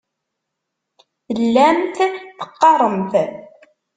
[1.27, 1.97] Tellamt
[2.39, 3.13] teqqaremt.